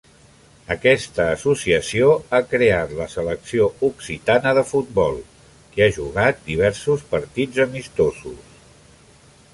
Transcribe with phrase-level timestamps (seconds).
[0.75, 2.07] Aquesta associació
[2.37, 5.21] ha creat la selecció occitana de futbol,
[5.77, 8.45] que ha jugat diversos partits amistosos.